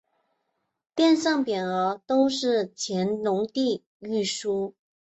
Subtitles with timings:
[0.95, 4.73] 殿上匾额都是乾隆帝御书。